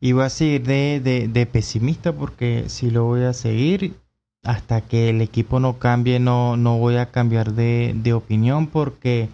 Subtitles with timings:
[0.00, 3.94] Y voy a seguir de, de, pesimista porque si lo voy a seguir
[4.42, 9.28] hasta que el equipo no cambie, no, no voy a cambiar de, de opinión porque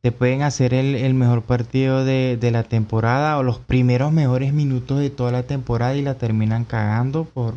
[0.00, 4.98] te pueden hacer el, mejor partido de, de, la temporada o los primeros mejores minutos
[4.98, 7.54] de toda la temporada y la terminan cagando por,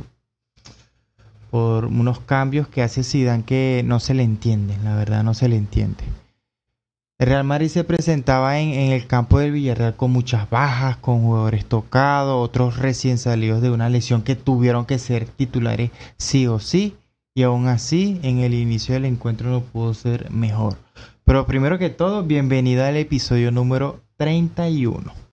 [1.50, 5.50] por unos cambios que hace Zidane que no se le entienden, la verdad no se
[5.50, 6.04] le entiende.
[7.20, 12.46] Real Madrid se presentaba en, el campo del Villarreal con muchas bajas, con jugadores tocados,
[12.46, 16.96] otros recién salidos de una lesión que tuvieron que ser titulares sí o sí,
[17.34, 20.78] y aún así en el inicio del encuentro no pudo ser mejor.
[21.24, 25.27] Pero primero que todo, bienvenida al episodio número 31.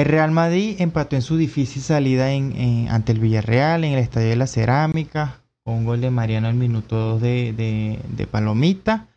[0.00, 4.30] El Real Madrid empató en su difícil salida en, ante el Villarreal en el Estadio
[4.30, 9.08] de la Cerámica con un gol de Mariano al minuto 2 de, Palomita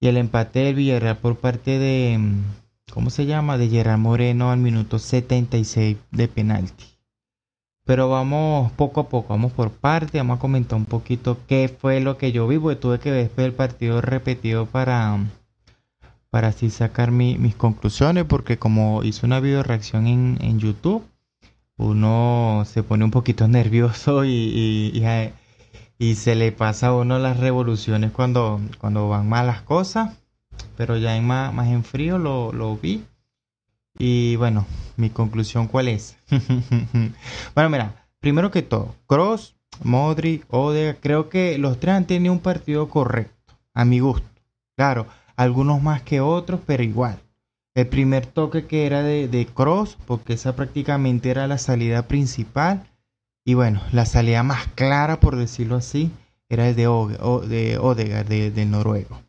[0.00, 2.18] y el empate del Villarreal por parte de,
[2.90, 3.58] ¿cómo se llama?
[3.58, 6.86] De Gerard Moreno al minuto 76 de penalti.
[7.84, 12.00] Pero vamos poco a poco, vamos por parte, vamos a comentar un poquito qué fue
[12.00, 15.18] lo que yo vi, porque tuve que ver el partido repetido para,
[16.30, 21.04] para así sacar mis conclusiones, porque como hice una video reacción en, YouTube,
[21.76, 24.92] uno se pone un poquito nervioso y,
[25.98, 30.16] y, se le pasa a uno las revoluciones cuando, cuando van malas cosas,
[30.76, 33.04] pero ya en más, más en frío lo, lo vi.
[33.98, 34.64] Y bueno,
[34.96, 36.16] mi conclusión cuál es.
[37.54, 42.40] bueno, mira, primero que todo, Cross, Modri, Ode, creo que los tres han tenido un
[42.40, 44.28] partido correcto, a mi gusto.
[44.76, 45.06] Claro,
[45.38, 47.20] algunos más que otros, pero igual.
[47.74, 52.88] El primer toque que era de, Cross, porque esa prácticamente era la salida principal.
[53.44, 56.10] Y bueno, la salida más clara, por decirlo así,
[56.48, 59.22] era el de, de Odegaard, del noruego.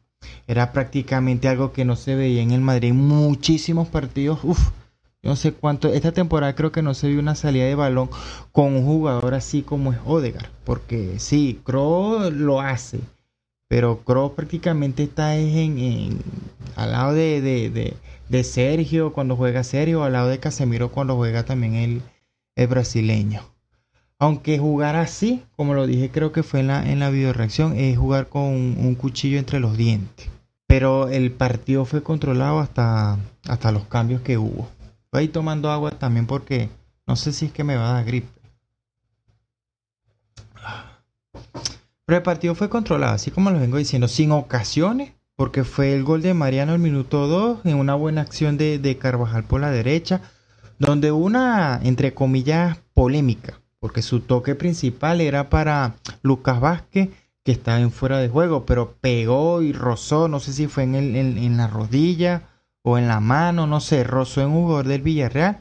[0.47, 2.91] Era prácticamente algo que no se veía en el Madrid.
[2.91, 4.71] Muchísimos partidos, uff,
[5.21, 5.89] no sé cuánto.
[5.89, 8.09] Esta temporada creo que no se vio una salida de balón
[8.51, 10.49] con un jugador así como es Odegaard.
[10.63, 12.99] Porque sí, Kroos lo hace
[13.69, 16.19] pero Kroos prácticamente está en,
[16.75, 17.93] al lado de,
[18.43, 22.01] Sergio cuando juega Sergio, al lado de Casemiro cuando juega también el,
[22.55, 23.43] el brasileño.
[24.17, 27.97] Aunque jugar así, como lo dije, creo que fue en la, en la videoreacción, es
[27.97, 30.27] jugar con un, cuchillo entre los dientes.
[30.67, 34.67] Pero el partido fue controlado hasta, hasta los cambios que hubo.
[35.11, 36.69] Voy tomando agua también porque
[37.07, 38.38] no sé si es que me va a dar gripe.
[42.09, 46.03] Pero el partido fue controlado, así como lo vengo diciendo, sin ocasiones, porque fue el
[46.03, 50.19] gol de Mariano al minuto 2 en una buena acción de, Carvajal por la derecha,
[50.79, 57.09] donde una, entre comillas, polémica, porque su toque principal era para Lucas Vázquez,
[57.43, 60.95] que estaba en fuera de juego, pero pegó y rozó, no sé si fue en,
[60.95, 62.41] el, en la rodilla
[62.81, 65.59] o en la mano, no sé, rozó en un jugador del Villarreal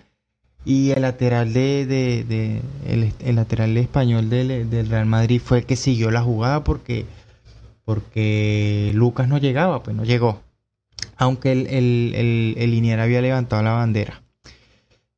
[0.64, 6.10] y el lateral de, de, el, lateral español del, Real Madrid fue el que siguió
[6.10, 7.06] la jugada porque
[7.84, 10.42] porque Lucas no llegaba, pues no llegó.
[11.16, 14.22] Aunque el, el, el, había levantado la bandera.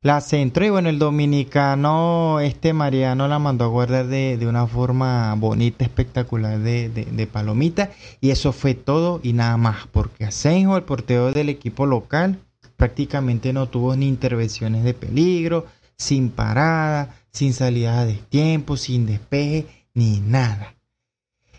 [0.03, 4.65] La centro y bueno, el dominicano, este Mariano la mandó a guardar de, de una
[4.67, 7.91] forma bonita, espectacular de, de, palomita.
[8.19, 12.39] Y eso fue todo y nada más, porque Asenjo, el portero del equipo local,
[12.81, 15.67] prácticamente no tuvo ni intervenciones de peligro,
[15.99, 20.73] sin parada, sin salida de tiempo, sin despeje, ni nada.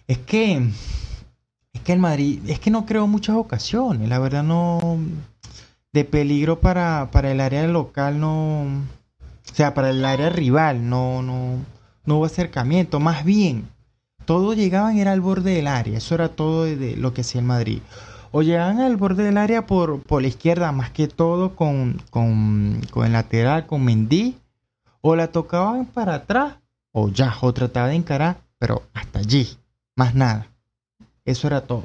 [0.09, 0.61] Es que,
[1.73, 4.99] es que el Madrid, es que no creó muchas ocasiones, la verdad no,
[5.93, 11.23] de peligro para, para el área local no, o sea, para el área rival no,
[11.23, 11.59] no,
[12.05, 13.69] no hubo acercamiento, más bien,
[14.25, 17.47] todos llegaban era al borde del área, eso era todo de lo que hacía el
[17.47, 17.79] Madrid
[18.33, 22.81] o llegaban al borde del área por, por la izquierda, más que todo con, con,
[22.91, 24.37] con el lateral, con Mendy,
[25.03, 26.57] o la tocaban para atrás,
[26.93, 29.49] o ya, o trataba de encarar, pero hasta allí,
[29.95, 30.49] más nada.
[31.25, 31.85] Eso era todo.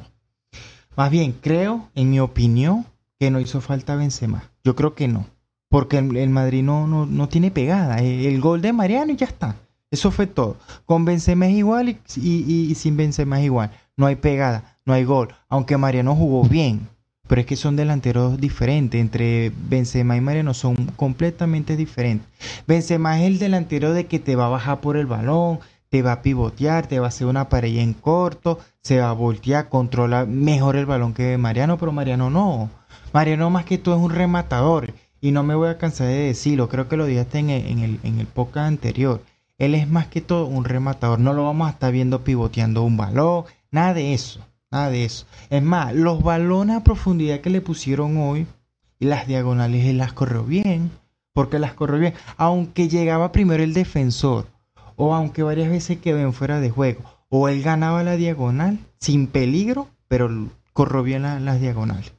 [0.96, 2.86] Más bien, creo, en mi opinión,
[3.20, 4.50] que no hizo falta Benzema.
[4.64, 5.26] Yo creo que no.
[5.70, 7.98] Porque el, Madrid no, no, tiene pegada.
[8.00, 9.56] El, gol de Mariano y ya está.
[9.92, 10.56] Eso fue todo.
[10.86, 13.72] Con Benzema es igual y, y, y sin Benzema es igual.
[13.98, 15.36] No hay pegada no hay gol.
[15.50, 16.88] Aunque Mariano jugó bien,
[17.28, 19.00] pero es que son delanteros diferentes.
[19.00, 22.28] Entre Benzema y Mariano son completamente diferentes.
[22.66, 25.60] Benzema es el delantero de que te va a bajar por el balón,
[25.90, 29.14] te va a pivotear, te va a hacer una pared en corto, se va a
[29.14, 32.70] voltear, controla mejor el balón que Mariano, pero Mariano no.
[33.12, 34.94] Mariano más que todo es un rematador.
[35.20, 37.80] Y no me voy a cansar de decirlo, creo que lo dijiste en el, en
[37.80, 39.22] el, en el podcast anterior.
[39.57, 41.19] Él es más que todo un rematador.
[41.19, 43.45] No lo vamos a estar viendo pivoteando un balón.
[43.71, 44.39] Nada de eso.
[44.69, 45.25] Nada de eso.
[45.50, 48.45] Es más, los balones a profundidad que le pusieron hoy
[49.00, 50.92] y las diagonales él las corrió bien.
[51.33, 52.13] Porque las corrió bien.
[52.38, 54.45] Aunque llegaba primero el defensor.
[54.95, 57.01] O aunque varias veces quedó fuera de juego.
[57.30, 59.88] O él ganaba la diagonal sin peligro.
[60.07, 60.30] Pero
[60.74, 62.13] corrió bien las diagonales.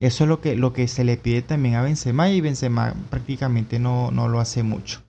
[0.00, 2.30] Eso es lo que, lo que se le pide también a Benzema.
[2.30, 5.03] Y Benzema prácticamente no, no lo hace mucho.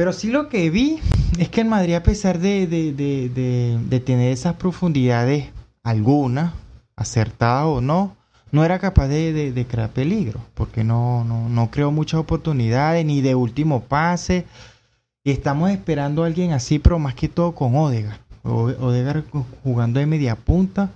[0.00, 0.98] Pero sí lo que vi
[1.38, 5.50] es que en Madrid, a pesar de, de, tener esas profundidades,
[5.82, 6.54] algunas,
[6.96, 8.16] acertadas o no,
[8.50, 13.34] no era capaz de, crear peligro, porque no, no, no creó muchas oportunidades, ni de
[13.34, 14.46] último pase.
[15.22, 18.20] Y estamos esperando a alguien así, pero más que todo con Odegar.
[18.42, 19.24] Odegar
[19.62, 20.88] jugando de media punta.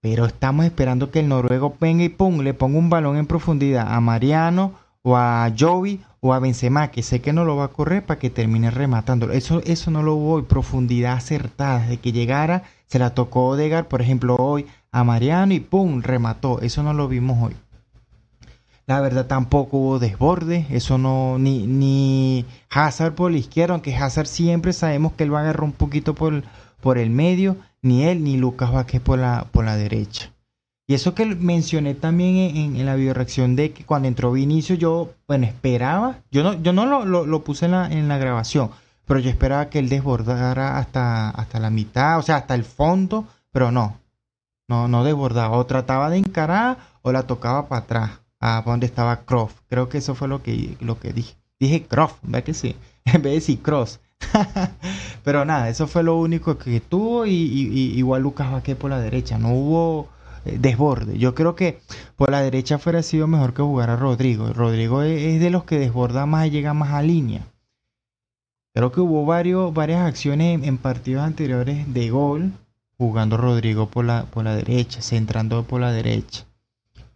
[0.00, 3.86] Pero estamos esperando que el noruego venga y pum, le ponga un balón en profundidad
[3.86, 7.68] a Mariano o a Jovi o a Benzema, que sé que no lo va a
[7.68, 9.34] correr para que termine rematándolo.
[9.34, 14.00] Eso, eso no lo hubo profundidad acertada, de que llegara, se la tocó Odegar, por
[14.00, 16.00] ejemplo, hoy a Mariano y ¡pum!
[16.00, 16.60] remató.
[16.62, 17.54] Eso no lo vimos hoy.
[18.86, 24.26] La verdad tampoco hubo desborde, eso no, ni, ni Hazard por la izquierda, aunque Hazard
[24.26, 26.42] siempre sabemos que él va a agarrar un poquito por,
[26.80, 30.33] por el medio, ni él ni Lucas Vázquez por la, por la derecha.
[30.86, 35.46] Y eso que mencioné también en, la bioreacción de que cuando entró Vinicio yo, bueno,
[35.46, 38.70] esperaba, yo no, yo no lo, lo, puse en la, en la, grabación,
[39.06, 43.26] pero yo esperaba que él desbordara hasta, hasta la mitad, o sea, hasta el fondo,
[43.50, 43.98] pero no,
[44.68, 48.10] no, no desbordaba, o trataba de encarar o la tocaba para atrás,
[48.40, 49.56] a donde estaba Croft.
[49.70, 51.34] Creo que eso fue lo que, lo que dije.
[51.58, 52.76] Dije Croft, ¿verdad que sí?
[53.06, 54.00] En vez de decir Cross.
[55.24, 59.38] pero nada, eso fue lo único que tuvo y, igual Lucas Vaque por la derecha,
[59.38, 60.08] no hubo
[60.44, 61.18] desborde.
[61.18, 61.80] Yo creo que
[62.16, 64.52] por la derecha fuera sido mejor que jugar a Rodrigo.
[64.52, 67.42] Rodrigo es, de los que desborda más y llega más a línea.
[68.74, 72.52] Creo que hubo varios, varias acciones en, partidos anteriores de gol
[72.98, 76.44] jugando Rodrigo por la, por la derecha, centrando por la derecha.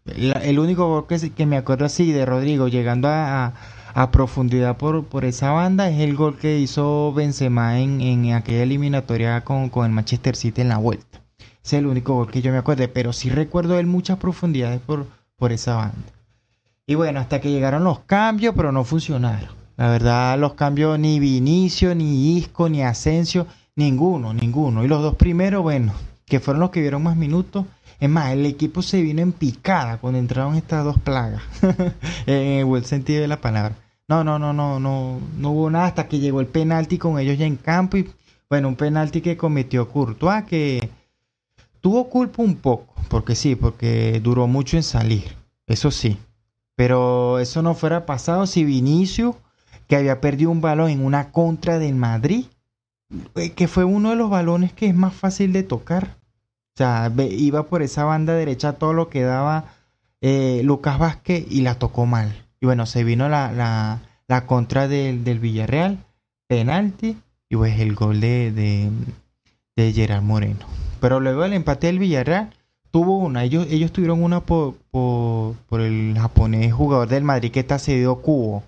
[0.07, 3.55] el único gol que, que, me acuerdo así de Rodrigo llegando a,
[3.95, 8.63] a, profundidad por, por, esa banda es el gol que hizo Benzema en, en aquella
[8.63, 11.28] eliminatoria con, con el Manchester City en la vuelta
[11.65, 15.07] es el único gol que yo me acuerde, pero sí recuerdo él muchas profundidades por,
[15.37, 16.13] por esa banda.
[16.87, 19.51] Y bueno, hasta que llegaron los cambios, pero no funcionaron.
[19.77, 23.47] La verdad, los cambios ni Vinicio, ni Isco, ni Asensio,
[23.77, 24.85] ninguno, ninguno.
[24.85, 25.93] Y los dos primeros, bueno,
[26.25, 27.67] que fueron los que vieron más minutos.
[28.01, 31.43] Es más, el equipo se vino en picada cuando entraron estas dos plagas,
[32.27, 33.77] en el buen sentido de la palabra.
[34.09, 37.37] No, no, no, no, no, no hubo nada hasta que llegó el penalti con ellos
[37.37, 38.09] ya en campo y
[38.49, 40.89] bueno, un penalti que cometió Courtois que
[41.81, 45.37] Tuvo culpa un poco, porque sí, porque duró mucho en salir,
[45.67, 46.19] eso sí.
[46.75, 49.37] Pero eso no fuera pasado si Vinicio,
[49.87, 52.47] que había perdido un balón en una contra del Madrid,
[53.35, 56.17] eh, que fue uno de los balones que es más fácil de tocar.
[56.75, 59.65] O sea, iba por esa banda derecha todo lo que daba
[60.21, 62.45] eh, Lucas Vázquez y la tocó mal.
[62.61, 66.05] Y bueno, se vino la, la, la contra del, del, Villarreal,
[66.47, 67.17] penalti,
[67.49, 68.91] y pues el gol de,
[69.83, 70.67] de Gerard Moreno.
[71.01, 72.51] Pero luego el empate del Villarreal
[72.91, 73.45] tuvo una.
[73.45, 78.65] Ellos, ellos tuvieron una por, por, el japonés jugador del Madrid que está cedido Cubo.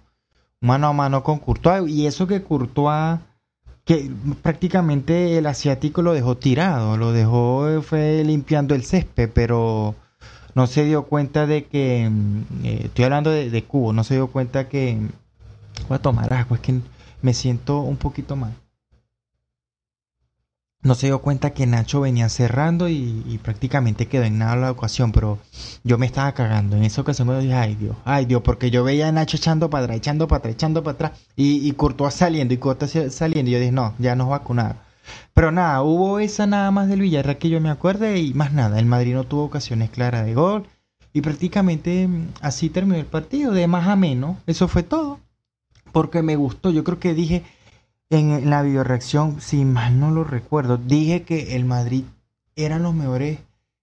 [0.60, 1.90] Mano a mano con Courtois.
[1.90, 3.18] Y eso que Courtois,
[3.84, 4.10] que
[4.42, 6.96] prácticamente el asiático lo dejó tirado.
[6.96, 9.94] Lo dejó, fue limpiando el césped, pero
[10.54, 12.08] no se dio cuenta de que.
[12.08, 13.92] Mm, eh, estoy hablando de, de Cubo.
[13.92, 14.98] No se dio cuenta que.
[15.88, 16.80] Voy a tomar agua, es que
[17.22, 18.54] me siento un poquito mal
[20.82, 25.12] no se dio cuenta que Nacho venía cerrando y, prácticamente quedó en nada la ocasión,
[25.12, 25.38] pero
[25.84, 26.76] yo me estaba cagando.
[26.76, 29.68] En esa ocasión me dije, ay Dios, ay Dios, porque yo veía a Nacho echando
[29.68, 31.76] para atrás, echando para atrás, echando para atrás, y, y
[32.10, 34.78] saliendo, y Courtois saliendo, y yo dije, no, ya nos vacunaron.
[35.34, 38.78] Pero nada, hubo esa nada más del Villarreal que yo me acuerde, y más nada,
[38.78, 40.66] el Madrid no tuvo ocasiones claras de gol,
[41.12, 45.20] y prácticamente mm, así terminó el partido, de más a menos, eso fue todo,
[45.92, 47.42] porque me gustó, yo creo que dije
[48.10, 52.04] en la videoreacción, si mal no lo recuerdo, dije que el Madrid
[52.56, 53.38] eran los mejores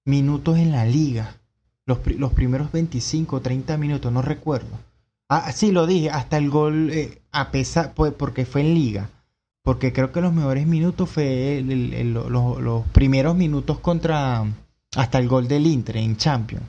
[0.06, 1.36] minutos en la liga.
[1.86, 4.78] Los, los primeros 25 o 30 minutos, no recuerdo.
[5.30, 9.10] Ah, sí, lo dije, hasta el gol, eh, a pesar, pues, porque fue en liga.
[9.64, 14.46] Porque creo que los mejores minutos fue los primeros minutos contra,
[14.96, 16.66] hasta el gol del Inter en Champions.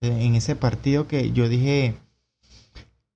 [0.00, 1.94] En ese partido que yo dije,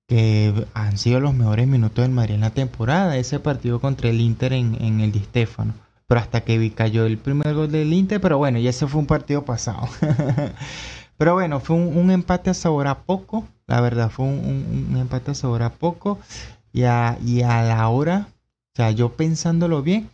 [0.07, 4.21] que han sido los mejores minutos del Madrid en la temporada, ese partido contra el
[4.21, 5.73] Inter en, el Di Stefano.
[6.07, 9.01] Pero hasta que vi cayó el primer gol del Inter, pero bueno, ya ese fue
[9.01, 9.89] un partido pasado.
[11.17, 15.35] pero bueno, fue un, empate a sabor a poco, la verdad fue un, empate a
[15.35, 16.19] sabor a poco.
[16.71, 20.09] y a, y a la hora, o sea, yo pensándolo bien,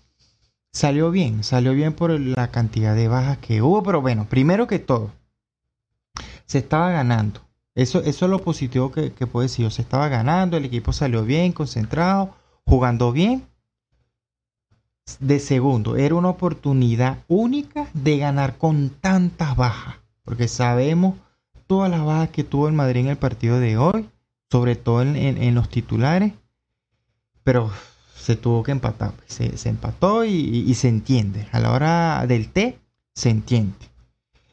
[0.71, 4.79] salió bien, salió bien por la cantidad de bajas que hubo, pero bueno, primero que
[4.79, 5.11] todo,
[6.45, 7.41] se estaba ganando.
[7.75, 9.71] Eso, eso es lo positivo que, que decir.
[9.71, 13.47] Se estaba ganando, el equipo salió bien, concentrado, jugando bien.
[15.19, 19.95] De segundo, era una oportunidad única de ganar con tantas bajas.
[20.23, 21.15] Porque sabemos
[21.67, 24.09] todas las bajas que tuvo el Madrid en el partido de hoy,
[24.49, 26.33] sobre todo en, los titulares.
[27.43, 27.71] Pero
[28.15, 29.13] se tuvo que empatar.
[29.25, 31.47] Se, se empató y, y, se entiende.
[31.51, 32.79] A la hora del té,
[33.15, 33.92] se entiende.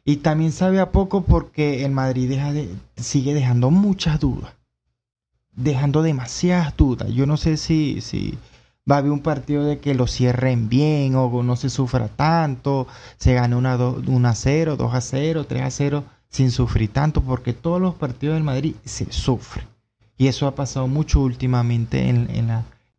[0.05, 2.33] Y también sabe a poco porque el Madrid
[2.97, 4.55] sigue dejando muchas dudas.
[5.53, 7.11] Dejando demasiadas dudas.
[7.11, 8.39] Yo no sé si, si
[8.91, 12.87] va a haber un partido de que lo cierren bien o no se sufra tanto.
[13.19, 17.23] Se gane una, 1 a 0, 2 a 0, 3 a 0 sin sufrir tanto
[17.23, 19.67] porque todos los partidos del Madrid se sufren.
[20.17, 22.49] Y eso ha pasado mucho últimamente en, en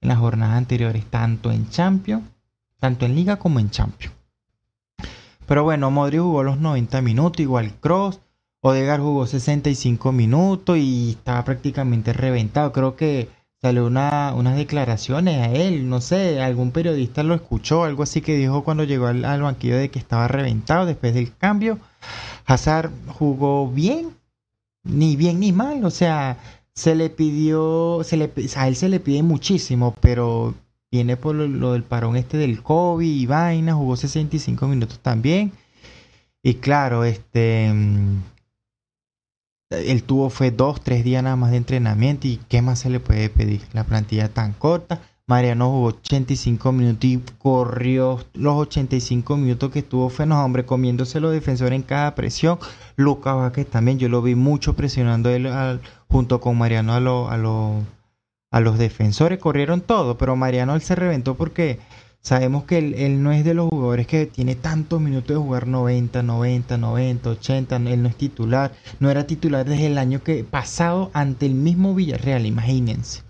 [0.02, 2.24] las jornadas anteriores, tanto en Champions,
[2.80, 4.21] tanto en Liga como en Champions.
[5.52, 8.22] Pero bueno, Modric jugó los 90 minutos, igual Cross.
[8.62, 12.72] Odegar jugó 65 minutos y estaba prácticamente reventado.
[12.72, 13.28] Creo que
[13.62, 18.38] salió una, unas declaraciones a él, no sé, algún periodista lo escuchó, algo así que
[18.38, 21.80] dijo cuando llegó al, banquillo de que estaba reventado después del cambio.
[22.46, 24.16] Hazard jugó bien,
[24.84, 26.38] ni bien ni mal, o sea,
[26.74, 30.56] se le pidió, se le, a él se le pide muchísimo, pero
[30.92, 35.54] Viene por lo, del parón este del COVID y vaina, jugó 65 minutos también.
[36.44, 37.72] Y claro, este.
[37.74, 38.24] Mm,
[39.70, 42.28] el tuvo fue dos, tres días nada más de entrenamiento.
[42.28, 43.62] ¿Y qué más se le puede pedir?
[43.74, 45.02] La plantilla tan corta.
[45.28, 51.22] Mariano jugó 85 minutos y corrió los 85 minutos que estuvo fue, no, hombre, comiéndose
[51.22, 52.60] los defensores en cada presión.
[52.98, 55.50] Lucas Vázquez también, yo lo vi mucho presionando él
[56.10, 57.86] junto con Mariano a los lo,
[58.52, 61.80] a los defensores, corrieron todo, pero Mariano él se reventó porque
[62.20, 66.22] sabemos que él, no es de los jugadores que tiene tantos minutos de jugar 90,
[66.22, 71.10] 90, 90, 80, él no es titular, no era titular desde el año que pasado
[71.14, 73.24] ante el mismo Villarreal, imagínense.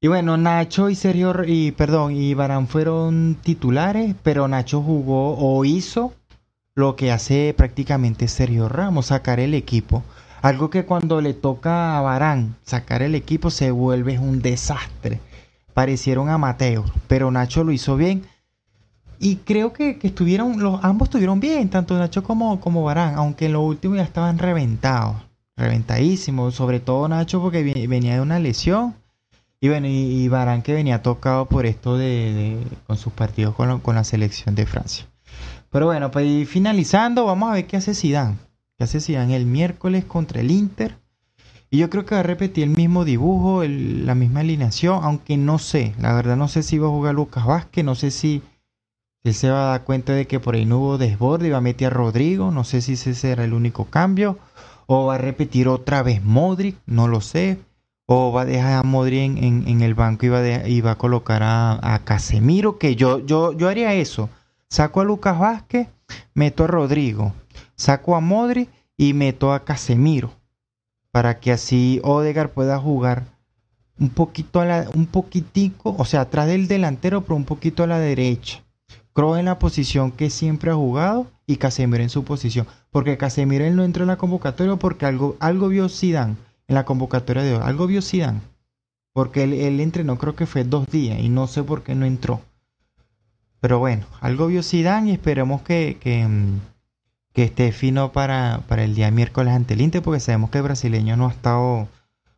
[0.00, 5.64] Y bueno, Nacho y Sergio y perdón, y Barán fueron titulares, pero Nacho jugó o
[5.64, 6.12] hizo
[6.74, 10.04] lo que hace prácticamente Sergio Ramos, sacar el equipo.
[10.40, 15.20] Algo que cuando le toca a Barán sacar el equipo se vuelve un desastre.
[15.74, 18.24] Parecieron a Mateo, pero Nacho lo hizo bien.
[19.18, 23.54] Y creo que, estuvieron, los, ambos estuvieron bien, tanto Nacho como, como Barán, aunque en
[23.54, 25.16] lo último ya estaban reventados,
[25.56, 28.94] reventadísimos, sobre todo Nacho porque venía de una lesión.
[29.60, 33.96] Y bueno, y, Barán que venía tocado por esto de, con sus partidos con, con,
[33.96, 35.06] la selección de Francia.
[35.70, 38.36] Pero bueno, pues finalizando, vamos a ver qué hace Zidane
[38.78, 40.96] que hace el miércoles contra el Inter.
[41.68, 45.58] Y yo creo que va a repetir el mismo dibujo, la misma alineación, aunque no
[45.58, 48.40] sé, la verdad no sé si va a jugar Lucas Vázquez, no sé si
[49.24, 51.58] él se va a dar cuenta de que por ahí no hubo desborde y va
[51.58, 54.38] a meter a Rodrigo, no sé si ese será el único cambio,
[54.86, 57.58] o va a repetir otra vez Modric, no lo sé,
[58.06, 61.94] o va a dejar a Modric en, el banco y va, a, a colocar a,
[61.94, 64.30] a, Casemiro, que yo, yo, yo haría eso,
[64.70, 65.88] saco a Lucas Vázquez,
[66.32, 67.34] meto a Rodrigo,
[67.78, 68.68] saco a Modri
[68.98, 70.32] y meto a Casemiro
[71.10, 73.24] para que así Odegar pueda jugar
[73.98, 77.86] un poquito a la, un poquitico, o sea, atrás del delantero, pero un poquito a
[77.86, 78.62] la derecha.
[79.12, 83.64] Kroos en la posición que siempre ha jugado y Casemiro en su posición, porque Casemiro
[83.64, 86.36] él no entró en la convocatoria porque algo, algo vio Zidane
[86.68, 88.40] en la convocatoria de hoy, algo vio Zidane,
[89.12, 92.42] porque él, entrenó creo que fue dos días y no sé por qué no entró.
[93.60, 96.60] Pero bueno, algo vio Zidane y esperemos que, que mm,
[97.38, 100.64] que esté fino para, para el día miércoles ante el Inter, porque sabemos que el
[100.64, 101.86] brasileño no ha estado,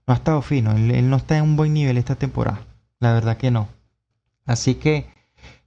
[0.07, 2.61] no ha estado fino, él, no está en un buen nivel esta temporada,
[2.99, 3.67] la verdad que no.
[4.45, 5.07] Así que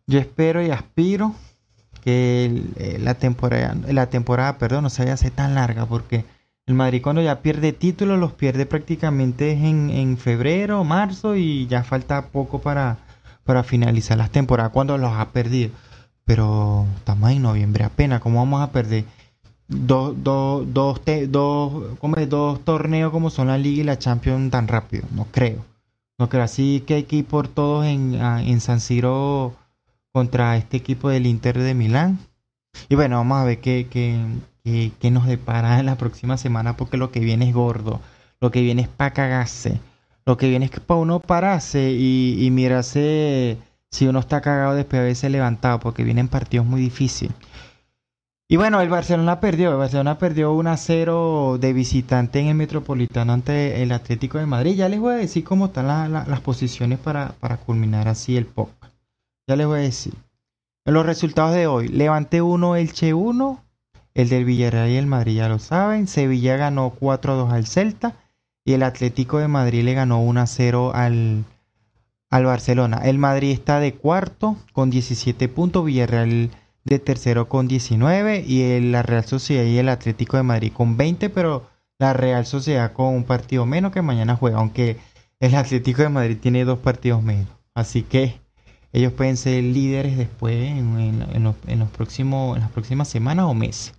[0.06, 1.34] yo espero y aspiro
[2.04, 6.26] que eh, la temporada, la temporada, perdón, no se vaya a tan larga, porque
[6.68, 11.84] el Madrid cuando ya pierde títulos los pierde prácticamente en, en febrero, marzo y ya
[11.84, 12.98] falta poco para,
[13.46, 15.72] para finalizar las temporadas cuando los ha perdido.
[16.24, 19.06] Pero estamos en noviembre apenas, ¿cómo vamos a perder?
[19.76, 24.68] Dos, dos, dos, dos, como dos torneos como son la Liga y la Champions tan
[24.68, 25.06] rápido.
[25.12, 25.66] No creo.
[26.18, 26.44] No creo.
[26.44, 29.54] Así que hay que ir por todos en, en San Siro
[30.12, 32.20] contra este equipo del Inter de Milán.
[32.90, 36.98] Y bueno, vamos a ver qué, qué, qué, nos depara en la próxima semana porque
[36.98, 38.00] lo que viene es gordo.
[38.40, 39.80] Lo que viene es para cagarse.
[40.26, 43.58] Lo que viene es para uno pararse y, y mirarse
[43.92, 47.36] si uno está cagado después de haberse levantado porque vienen partidos muy difíciles.
[48.54, 49.72] Y bueno, el Barcelona perdió.
[49.72, 54.46] El Barcelona perdió 1 a 0 de visitante en el Metropolitano ante el Atlético de
[54.46, 54.76] Madrid.
[54.76, 58.70] Ya les voy a decir cómo están las posiciones para, para culminar así el POC.
[59.48, 60.14] Ya les voy a decir.
[60.86, 61.88] Los resultados de hoy.
[61.88, 63.64] Levante 1, Elche 1.
[64.14, 66.06] El del Villarreal y el Madrid ya lo saben.
[66.06, 68.14] Sevilla ganó 4-2 al Celta.
[68.64, 71.44] Y el Atlético de Madrid le ganó 1-0 al,
[72.30, 73.02] al Barcelona.
[73.04, 75.84] El Madrid está de cuarto con 17 puntos.
[75.84, 76.52] Villarreal
[76.86, 81.30] de tercero con 19 y la Real Sociedad y el Atlético de Madrid con 20,
[81.30, 84.98] pero la Real Sociedad con un partido menos que mañana juega, aunque
[85.40, 87.48] el Atlético de Madrid tiene dos partidos menos.
[87.74, 88.40] Así que
[88.94, 93.94] ellos pueden ser líderes después en, los, próximos, en las próximas semanas o meses.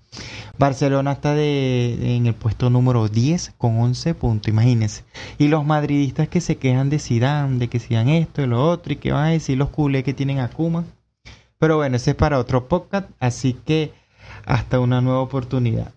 [0.57, 5.03] Barcelona está de, en el puesto número 10 con 11 puntos, imagínense.
[5.37, 8.93] Y los madridistas que se quejan de Zidane, de que sigan esto y lo otro,
[8.93, 10.85] y que van a decir los culés que tienen a Kuma.
[11.59, 13.93] Pero bueno, ese es para otro podcast, así que
[14.45, 15.93] hasta una nueva oportunidad.